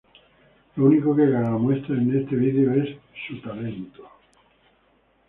Lo 0.77 0.85
único 0.87 1.15
que 1.15 1.29
Gaga 1.29 1.59
muestra 1.59 1.93
en 1.95 2.17
este 2.19 2.35
video 2.35 2.73
es 2.73 2.97
su 3.27 3.39
talento. 3.39 4.09